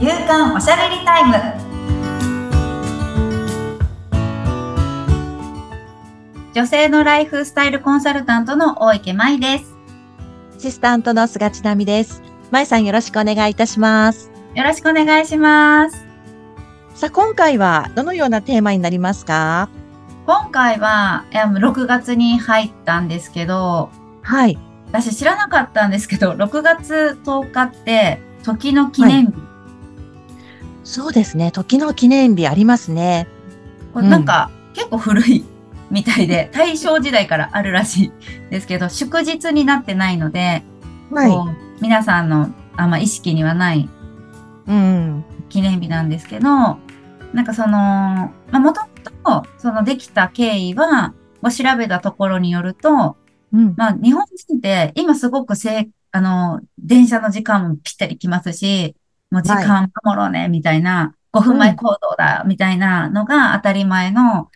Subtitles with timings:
[0.00, 1.34] 夕刊おしゃべりタイム
[6.54, 9.76] 女性のライフスタイルコンサルタントの大池舞です
[10.56, 12.22] アシスタントの菅千奈美です。
[12.50, 14.30] まいさんよろしくお願いいたします。
[14.54, 16.02] よろしくお願いします
[16.94, 19.68] さあ、今回はどのようなテーマになりますか？
[20.24, 23.90] 今回はいや6月に入ったんですけど
[24.22, 24.58] はい。
[24.86, 29.34] 私知らなかったんですけど6月10日って時の記念日、
[30.90, 31.52] そうですね。
[31.52, 33.28] 時の記念日ありますね。
[33.94, 35.44] これなんか、結構古い
[35.88, 38.12] みたいで 大正時代からあるらしい
[38.50, 40.64] ですけど祝日になってないので、
[41.10, 43.88] こう皆さんのあんま意識にはない
[44.66, 45.24] うん。
[45.48, 48.88] 記念日なんですけど、なんかその、まあ、もとも
[49.42, 53.16] と、そのできた経緯は、を調べたところによると、
[53.52, 53.74] うん。
[53.76, 58.96] まあ、日本人って今すごくせい、あの、電車の時間もぴったり来ますし、
[59.30, 64.50] もう時間守ろうね、みたいな、5分前行動だ、みたいなのが当たり前の、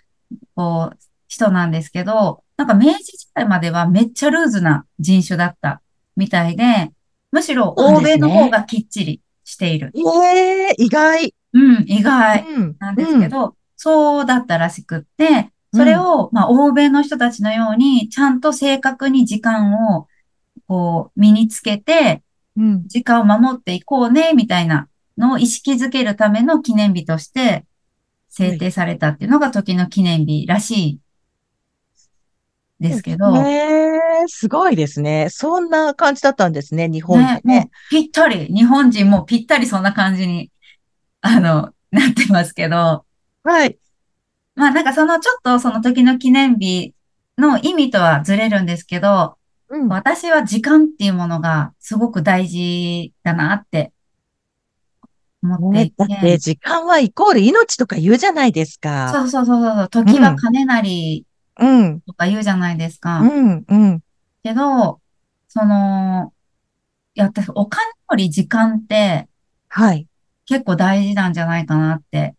[0.54, 5.82] こう、人なんですけど、なんか明治時代まではめっちゃルーズな人種だった
[6.16, 6.92] みたいで、
[7.32, 9.92] むしろ欧米の方がきっちりしている。
[9.94, 11.34] ええ意外。
[11.52, 12.76] うん、意外うん。
[12.78, 20.06] なんですけど、そうだったらしくって、それを、まあ、欧米の人たちのように、ちゃんと正確に時間を、
[20.68, 22.22] こう、身につけて、うん。
[22.56, 24.88] 時間を守っていこうね、みたいな
[25.18, 27.64] のを意識づけるための記念日として
[28.28, 31.00] 制定されたっていうのが時の記念日らしい
[32.80, 35.28] ですけど、ね、ええすごいですね。
[35.30, 37.70] そんな感じだったんですね、日本でもうね。
[37.90, 40.50] ぴったり、日本人もぴったりそんな感じに、
[41.20, 43.04] あの、なってますけど、
[43.44, 43.78] はい。
[44.54, 46.94] まあなんかそのちょっとその時の記念日
[47.38, 49.36] の意味とはずれるんですけど、
[49.74, 49.88] うん。
[49.88, 53.92] 私は時間っていうものがすごく大事だなって
[55.42, 59.10] 思っていね、だってて、時間はイコール命とか言うじゃないですか。
[59.12, 61.26] そうそうそうそう、時は金なり
[61.58, 62.00] うん。
[62.00, 63.20] とか言うじゃないですか。
[63.20, 63.64] うん。
[63.68, 64.00] うん。
[64.42, 65.00] けど、
[65.48, 66.32] その、
[67.14, 69.28] いや、私お金より時間って
[69.68, 70.06] はい。
[70.46, 72.36] 結構大事なんじゃないかなって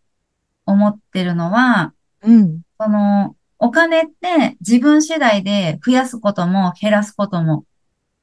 [0.64, 1.92] 思ってるのは、
[2.22, 2.62] うん。
[2.80, 7.64] その、お金って自分次第で増やすことも減らすことも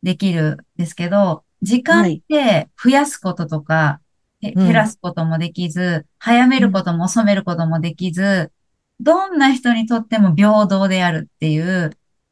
[0.04, 4.00] できるんですけど、時間って増やすこととか、
[4.42, 4.66] へうん。
[4.66, 8.52] 減らすこともできず、早めることも遅めることもできず、
[9.00, 11.92] どんな人にとっても平等であるっていう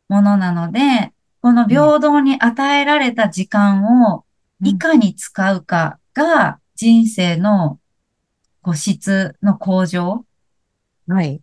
[0.09, 4.25] ものなので、この平等に与えられた時間を
[4.63, 7.79] いかに使うかが人生の
[8.62, 10.25] こう質の向上
[11.07, 11.41] はい。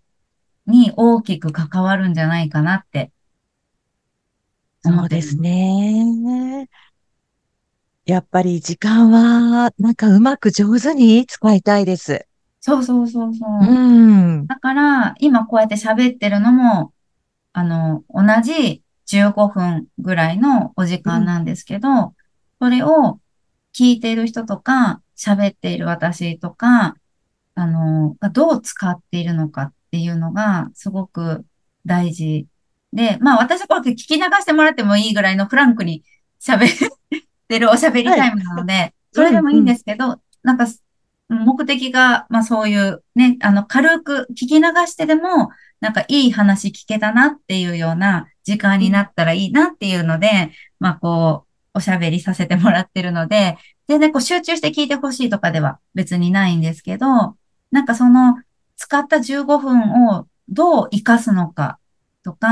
[0.68, 3.10] に大きく関わるんじゃないかなって
[4.80, 6.68] そうですね。
[8.06, 12.26] やっぱり時間は、なんかうまく上手に使いたいです。
[12.60, 13.50] そうそうそうそう。
[13.60, 13.64] う
[14.40, 14.46] ん。
[14.46, 16.92] だから、今こうやって喋ってるのも、
[17.52, 22.14] あの、同じ15分ぐらいのお時間なんですけど、
[22.60, 23.20] それを
[23.74, 26.94] 聞いている人とか、喋っている私とか、
[27.54, 31.44] あの、がどう使っているのかっていうのがすごく
[31.86, 32.46] 大事
[32.92, 36.02] で、まあ私はこれ聞き流してもらってもいいぐらいのフランクに
[36.40, 36.88] 喋っ
[37.48, 40.66] てるおしゃべりタイムなので、それでもいいんですけど、なんか
[41.28, 45.50] 目的が、まあそういうね、あの軽く聞き流してでも、
[45.80, 57.36] なんかいい話聞けたなっていうような時間になったらいいなっていうので、まあこう、おしゃべりさせてもらってるので、全然こう集中して聞いてほしいとかでは別にないんですけど、
[57.70, 58.36] なんかその
[58.88, 61.78] 使った15分をどう活かすのか
[62.24, 62.48] とか、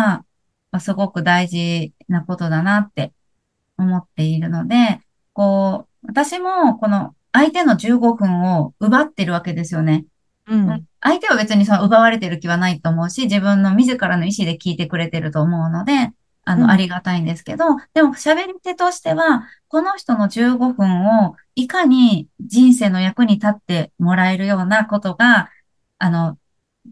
[0.70, 3.14] まあ、すごく大事なことだなって
[3.78, 5.00] 思っているので、
[5.32, 10.04] こう、私もこの相手の15分を奪ってるわけですよね。
[10.46, 10.84] うん。
[11.00, 16.12] 相手は別にその奪われてる気はないと思うし、自分の自らの意思で聞いてくれてると思うので、
[16.44, 17.64] あの、うんありがたいんですけど、
[17.94, 25.48] でも喋り手としては、この人の15分をいかに人生の役に立ってもらえるようなことが、
[25.98, 26.38] あの、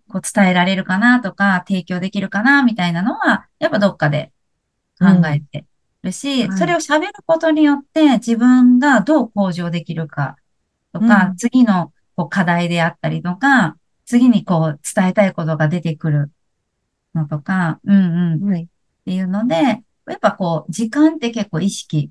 [0.08, 4.32] こう伝えられるかなとか、提供できるかなみたいなのは、やっぱどっかで
[4.98, 5.64] 考えて
[6.02, 6.50] るし、うん。
[6.50, 6.58] はい。
[6.58, 10.36] それを喋ることによって自分がどう向上できるか
[10.92, 11.36] とか、うん。
[11.36, 16.30] 次のこう課題であったりとか、次にこう伝えたいことが出てくる
[17.14, 18.48] のとか、うんうん。
[18.48, 18.68] っはい。
[19.04, 22.10] ていうので、やっぱこう、時間って結構意識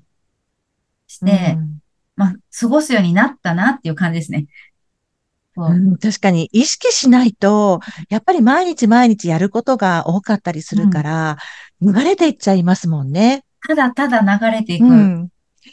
[1.06, 1.78] して、うん。
[2.16, 4.46] まあ、過ごすようになったなっていう感じですね。
[5.54, 11.36] そううん、確かに意識しないと、やっぱり毎日毎日やることが多かったりするから、
[11.80, 13.44] 流れていっちゃいますもんね。
[13.66, 14.84] ただただ流れていく。
[14.84, 15.28] うん。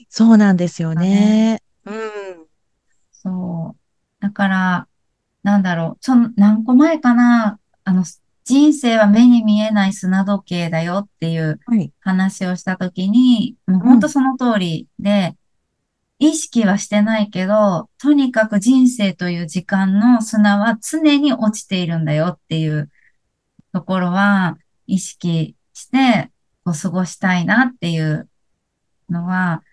[0.10, 1.62] そうなんですよね。
[1.86, 1.94] うん。
[3.12, 4.24] そう。
[4.24, 4.88] だから、
[5.44, 8.04] なんだろう、その、何個前かな、あの、
[8.44, 11.92] 人生は目に見えない砂時計だよっていうはい。
[12.02, 13.82] 話をしたときに、もううん。
[13.82, 15.36] 本当その通りで、
[16.22, 22.92] 意識はしてないけど、とにかく人生という時間の砂は常に落ちているんだよっていう
[23.74, 26.30] ところは意識して
[26.64, 28.30] こう過ごしたいなっていう
[29.10, 29.64] のは、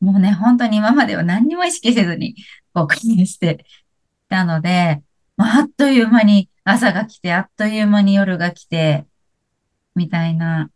[0.00, 2.34] もうね、本当に今までは何にも意識せずに
[2.74, 3.64] こう感じして
[4.28, 5.00] たので、
[5.36, 9.06] あっという間に朝が来て、あっという間に夜が来て、
[9.94, 10.68] みたいな。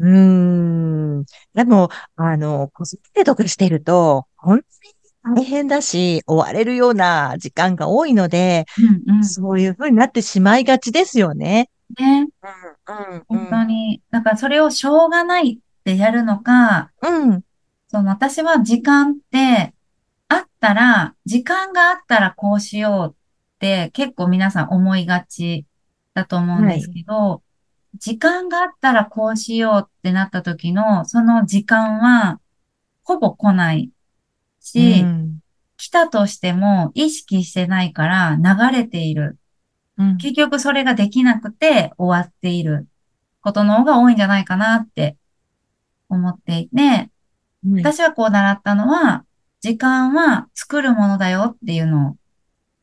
[0.00, 1.24] うーん。
[1.54, 4.60] でも、あの、子育てとかしてると、本
[5.24, 8.64] 当に大変だし、追われるような時間が多いので、
[9.06, 9.24] うんうん。
[9.24, 11.68] そういうふうになってしまいがちですよね。
[11.98, 13.50] ね、うん、う本ん、うん。
[13.50, 17.42] 当に、だからそれをしょうがないってやるのか、うん、
[17.88, 19.74] その私は時間って
[20.28, 25.66] あったら、時間があったらこうしようって結構皆さん思いがち
[26.14, 26.94] だと思うんですはい。
[26.94, 27.42] けど、
[27.98, 32.40] 時間があったらこうしようってなった時の、その時間は
[33.04, 33.92] ほぼ来ない
[34.74, 35.40] うし、ん、
[35.76, 39.38] 来たとしても意識してないから流れている。
[39.98, 40.16] うん。
[40.18, 42.88] 結局それができなくて終わっている
[43.42, 45.16] ことの方が多いんじゃないかなって
[46.08, 47.10] 思っていて、
[47.62, 47.92] はい。
[47.92, 49.24] 私はこう習ったのは、
[49.60, 52.16] 時間は作るものだよっていうの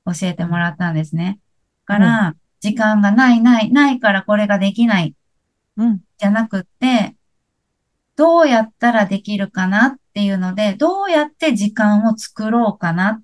[0.06, 1.40] を教えてうん、もらったんですね。
[1.88, 2.24] だかはい。
[2.32, 2.36] ら、
[2.70, 5.16] 時間がないない、ないからこれができない
[5.78, 7.16] うん、じゃなくって、
[8.16, 13.24] どうやったらできるかなっていうので、どうやって時間を作ろうかなっ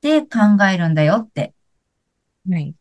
[0.00, 1.54] て考えるんだよって。
[2.48, 2.74] はい。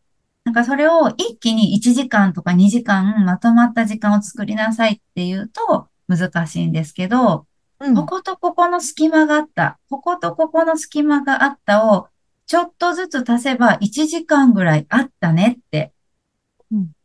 [0.44, 7.48] なんかそれを一気に1時間とか2時間まとまった時間を作りなさいっていうと難しいんですけど、
[7.80, 9.80] うん、こことここの隙間があった。
[9.90, 12.08] こことここの隙間があったを
[12.46, 15.97] ちょっとずつ足せば1時間ぐらいあったねってうん。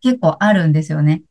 [0.00, 1.22] 結構あるんですよね。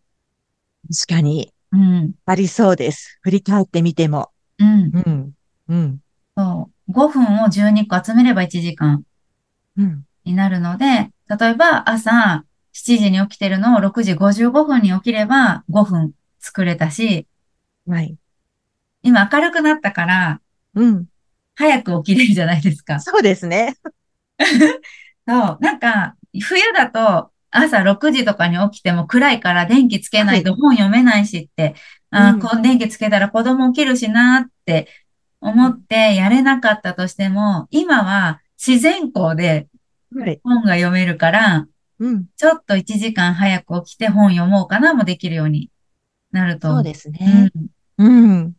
[0.90, 2.14] 確かに、うん。
[2.26, 3.20] ありそうです。
[3.22, 4.30] 振り返ってみても。
[4.60, 4.92] うん。
[4.94, 5.32] うん、
[5.70, 6.00] うん、
[6.38, 6.92] そう。
[6.92, 9.04] 5分を12個集めれば1時間
[9.78, 10.06] うん。
[10.24, 12.44] になるので、例えば朝
[12.74, 17.28] 7時に起きてるのを6時55分に起きれば5分作れたし、
[17.88, 18.18] はい。
[19.04, 20.42] 今明るくなったから
[20.76, 21.06] うん。
[21.56, 23.00] 早く起きれるじゃないですか。
[23.00, 23.78] そうですね。
[25.28, 25.58] そう。
[25.60, 30.42] なんか、冬だと朝6時とかに起きても暗いから電気つけなはい。
[30.42, 31.76] いと本読めないしって、
[32.12, 32.40] あー、うん。
[32.40, 34.88] こう電気つけたら子供起きるしなって
[35.42, 39.68] 思っうんてやれなかったとしても、今は自然光で
[40.14, 40.42] はい。
[40.44, 41.68] 本が読めるから、
[42.00, 42.26] うん。
[42.38, 45.70] ちょっと1時間早く起きて本読もうかなもできるように
[46.32, 47.52] なると、そうですうね。
[47.54, 48.54] ん、うん。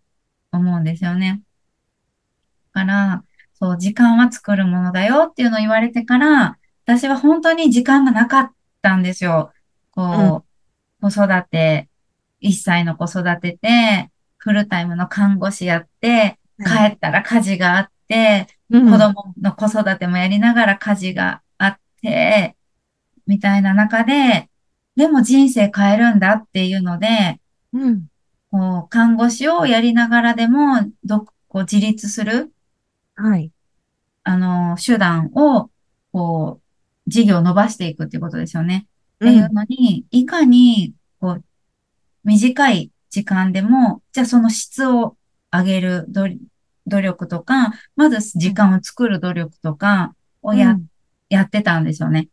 [0.52, 1.42] 思うんですよね。
[2.72, 3.24] から、
[3.54, 8.50] そう、時間は作るものだよっていうのを言われてから、私は本当に時間がなかっ
[8.82, 9.52] たんですよ。
[9.96, 10.05] うん。
[10.31, 10.44] こ
[11.00, 11.88] う、子育て、
[12.40, 16.90] 1歳の子育てて、フルタイムの看護師やって、はい。
[16.90, 18.90] 帰ったら家事があって、うん。
[18.90, 22.56] 子供の子育てもやりながら家事があって、
[23.26, 24.50] みたいな中で、
[24.96, 27.40] でも人生変えるんだっていうので、
[27.73, 28.06] うん。
[28.50, 32.53] こう、看護師をやりながらでも、ど、こう自立する
[33.15, 33.51] はい。
[34.24, 35.70] あの、手段を、
[36.12, 36.61] こう、
[37.06, 38.86] 事業を伸ばしていくっていうことですよね。
[39.16, 39.52] っていううん。
[39.54, 41.44] のに、いかに、こう、
[42.24, 45.16] 短い時間でも、じゃあその質を
[45.52, 46.26] 上げる努
[46.86, 50.86] 努力とか、まず時間を作る努力とかをや、うん。
[51.28, 52.28] やってたんですよね。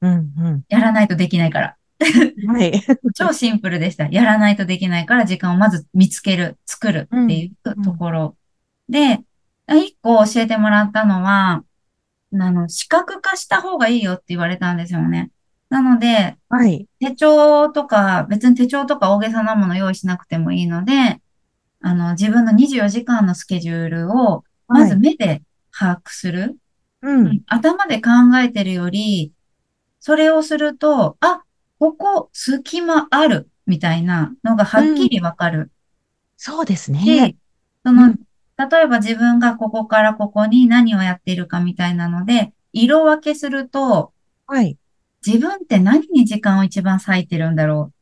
[0.00, 0.32] うん。
[0.36, 0.62] うん。
[0.68, 1.76] やらないとできないから。
[2.48, 2.72] はい。
[3.14, 4.08] 超シンプルでした。
[4.08, 7.24] やらないとできないから時間をまず見つける、作るうん。
[7.26, 7.82] っていううん。
[7.82, 8.36] ところ。
[8.88, 9.20] で、
[9.68, 11.64] 一個教えてもらったのは、
[12.32, 15.30] あの、視覚化した方がいいよって言われたんですよね。
[15.68, 16.86] なので、はい。
[17.00, 21.20] 手帳とか、別に手帳とか大げさなもの用意しなくてもいいので、
[21.80, 24.90] あの、自分の24時間のスケジュールを、まはい。
[24.90, 25.42] ず目で
[25.76, 26.58] 把握する。
[27.02, 27.26] うん。
[27.26, 28.10] うん、頭で考
[28.42, 29.32] えてるより、
[30.00, 31.42] それをすると、あ、
[31.78, 34.92] ここ隙間ある、みたいなのがはうん。
[34.92, 35.70] っきりわかる
[36.36, 37.04] そうですね。
[37.04, 37.36] し、
[37.84, 38.20] その、うん。
[38.56, 44.12] 例えば自分がここからここに何をやっているかみたいなので、色分けすると、
[44.46, 44.76] はい。
[45.24, 47.92] 自分って何に時間を一番割いてるんだろ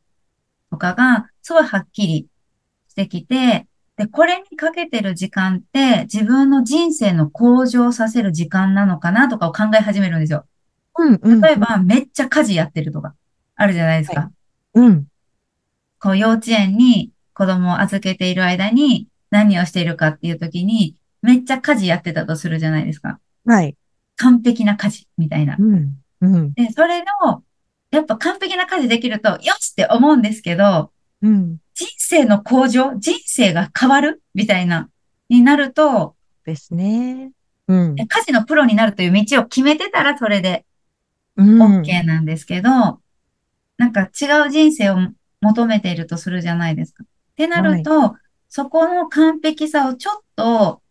[0.69, 2.27] うとかが、すごいはっきり
[2.89, 10.45] してきて、で、これにかけてる時間って自分の人生の向上させる時間なのかなとかを考え始めるんですよ。
[10.97, 11.19] うん。
[11.21, 11.33] うん。
[11.33, 13.15] うん例えば、めっちゃ家事やってるとか、
[13.55, 14.15] あるじゃないですはい。
[14.15, 14.31] か。
[14.75, 15.07] うん。
[15.99, 23.19] こう、幼稚園に子供を預けている間に何をしているかっていう時に、めっちゃ家事やってたとするじゃないですか。
[23.45, 23.75] はい。
[24.17, 25.55] 完璧な家事みたいな。
[25.57, 25.95] うん。
[26.21, 26.53] うん。
[26.53, 27.41] で、それを、
[27.89, 31.57] やっぱ完璧な家事できると、よしって思うんですけど、うん。
[31.73, 34.89] 人生の向上、人生が変わるみたいな、
[35.29, 37.31] になると、ですね。
[37.67, 37.95] うん。
[37.95, 40.65] 家事のプロになるという道を決めてたらそれで
[41.37, 41.81] うん。
[41.81, 42.69] OK なんですけど、
[43.77, 44.97] なんか違う人生を
[45.41, 47.03] 求めているとするじゃないですか。
[47.03, 48.15] ってなると、
[48.53, 50.81] そこの完璧さをちょっと、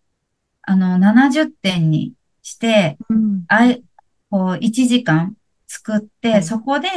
[0.63, 3.45] あの、70点にして、うん。
[3.49, 3.85] あい、
[4.31, 5.37] こう、1時間
[5.67, 6.89] 作って、はいそこで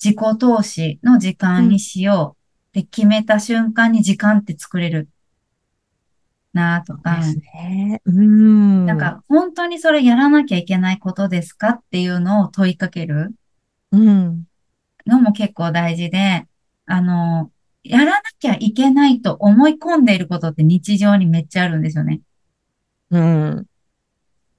[0.00, 2.36] 自己投資の時間にしよ
[2.72, 5.08] うって決めた瞬間に時間って作れる
[6.52, 8.00] なとかで、すね。
[8.04, 8.86] うん。
[8.86, 13.34] なんか本当にそれやらなきゃいけないことですかっていうのを問いかける
[13.90, 14.44] うん。
[15.04, 16.46] のも結構大事で、
[16.86, 17.50] あの、
[17.88, 22.20] やらなきゃいけないと思い込んでいることって日常にめっちゃあるんですよね。
[23.10, 23.66] うん。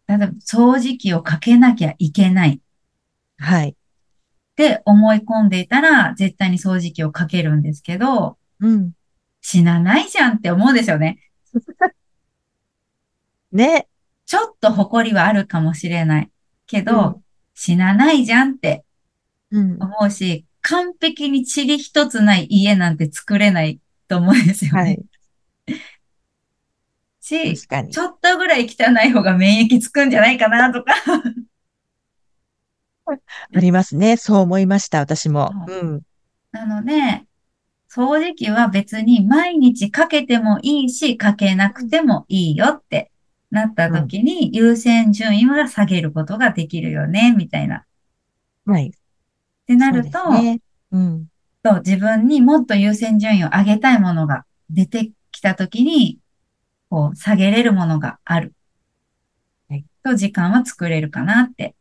[0.07, 2.61] 例えば掃除機をかけなきゃいけない
[3.37, 3.69] はい。
[3.69, 3.75] っ
[4.55, 8.91] て思い込んでいたら、絶対に掃除機をかけるんですけど、うん。
[9.41, 11.19] 死なないじゃんって思うんですよね。
[13.51, 13.87] ね。
[14.25, 16.31] ちょっと誇りはあるかもしれない。
[16.65, 17.27] けど、うん
[17.59, 18.85] 死なないじゃんって
[19.49, 19.77] うん。
[19.81, 24.81] 思うし、完璧に塵一つない家なんて作れないと思うんですよね。
[24.81, 25.01] はい。
[27.21, 27.67] し、ち。
[27.99, 30.93] ょっとぐらい汚い方が免疫つくんじゃないかなとか。
[33.07, 34.17] ありますね。
[34.17, 35.51] そう思いました、私も。
[35.67, 36.01] ううん。
[36.51, 37.23] なので、
[37.89, 43.11] 掃除機は別に毎日かけてもいいし、かけなくてもいいよって
[43.51, 47.77] なった時に優先順位は下げることができるよね、みたいな。
[47.77, 47.85] っ
[48.65, 48.91] はい。
[49.67, 50.59] てなると、ね。
[50.91, 51.27] うん。
[51.61, 56.19] と自分にもっと優先順位を上げたいものが出てきた時に、
[56.89, 58.53] こう下げれるものがある。
[59.69, 61.75] はいと時間は作れるかなって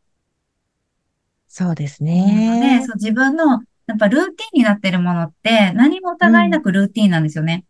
[1.47, 2.83] そうです思うので、ね。
[2.85, 7.65] そう自分のやっぱルーティンになってるものって何も疑いなくルーティンなんですよね。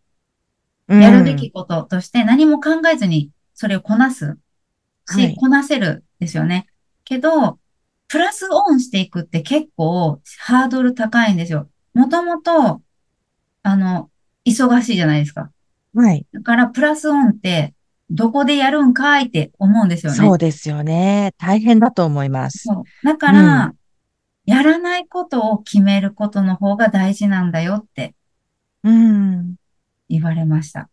[0.88, 4.36] やるべきこととして何も考えずにそれをこなす
[5.08, 6.66] し、はいこなせるですよね。
[7.04, 7.58] けど、
[8.08, 11.68] プラスオンしていくって結構ハードル高いんですよ。
[11.94, 12.80] もともと、
[13.62, 14.10] あの、
[14.46, 15.50] 忙しいじゃないですか。
[15.94, 16.04] うん。
[16.04, 16.26] はい。
[16.32, 17.74] だからプラスオンって
[18.10, 20.18] どこでやるんかいって思うんですよね。
[20.18, 21.34] そうですよね。
[21.38, 22.64] 大変だと思います。
[22.64, 23.06] そう。
[23.06, 23.74] だから、
[24.46, 28.14] やらないことを決めることの方が大事なんだよって
[28.82, 29.56] うん。
[30.08, 30.88] 言われました。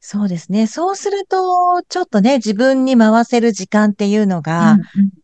[0.00, 0.66] そうですね。
[0.66, 5.21] そうすると、ちょっとね、自分に回せる時間っていうのうんがうん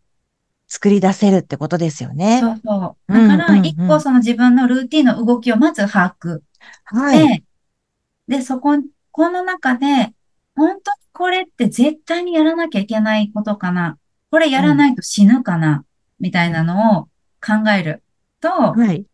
[0.69, 2.41] 作り出せるってことですよね。
[2.41, 3.15] そうそう。
[3.15, 6.41] うんだから、うんうん一個その自分のルーティンの動きをまず把握
[6.85, 7.43] はい。
[8.29, 8.77] で、で、そこ、
[9.11, 9.87] この中で、
[10.55, 13.99] 本当にこれって絶対にやらなきゃいけないことかな。
[14.31, 15.85] これやらないと死ぬかな。
[16.21, 17.03] みたいなのを
[17.41, 18.03] 考える
[18.41, 19.07] と、はい。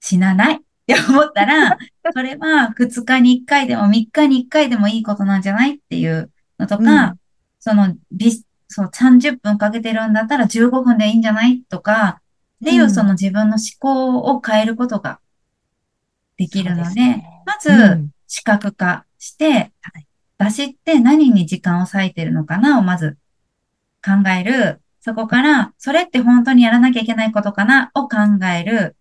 [0.00, 1.78] 死なない って思ったら、
[2.14, 7.20] それは2日に1回でも3日に1回でもいいことなんじゃないっていうのとか、うん
[7.62, 11.62] その、び、そう、30分かけてるんだったら15分でいいんじゃない？
[11.68, 12.20] とか、
[12.62, 15.18] っていううんその自分の思考を変えることが
[16.36, 20.06] できるので、ですねまず、うん視覚化して、はい
[20.38, 23.18] 私って何に時間を割いてるのかなをまず
[24.04, 24.80] 考える。
[25.00, 28.16] そこから、それって本当にやらなきゃいけないことかなを考
[28.56, 28.96] える。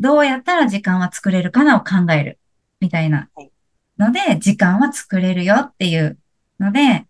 [0.00, 2.38] どうやったら時間は作れるかなを考える。
[2.80, 3.50] みたいなはい
[3.98, 6.18] ので、時間は作れるよっていう
[6.58, 7.04] ので、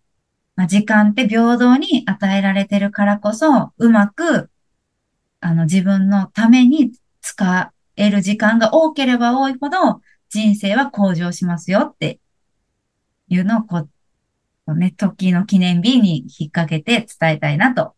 [0.61, 4.51] まあ、時間って平等に与えられてるからこそ、うまく、
[5.41, 12.21] あの、自分のために使える時間が多ければ多いほど、人生は向上しますよって
[13.29, 13.91] いうのを、こう、
[14.67, 17.95] こうね、時の記念日に引っ掛けて伝えたいなと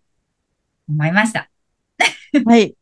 [0.88, 1.50] 思いました。
[2.46, 2.76] はい。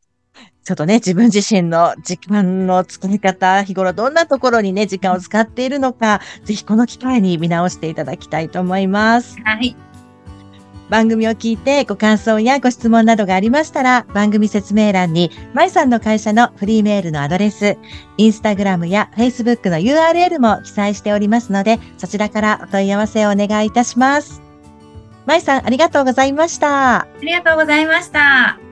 [0.70, 9.36] ちょっとね、自分自身の時間の使い方、日頃どんなところにね、時間を使っているのか、ぜひこの機会に見直していただきたいと思います。
[9.42, 9.74] はい。
[10.88, 17.76] 番組を聞いてご感想やご質問などがありましたら、番組説明欄に、まいさんの会社のフリーメールのアドレス、
[18.16, 24.40] インスタグラムやフェイスブックの URL も記載しておりますので、そちらからお問い合わせをお願いいたします。
[25.26, 27.00] まいさん、ありがとうございました。
[27.00, 28.69] ありがとうございました。